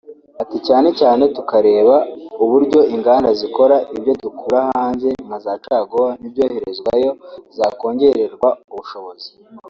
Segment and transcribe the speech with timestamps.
[0.41, 1.95] Ati “Cyane cyane turareba
[2.43, 7.11] uburyo inganda zikora ibyo dukura hanze nka za caguwa n’ibyoherezwayo
[7.57, 9.29] zakongererwa ubushobozi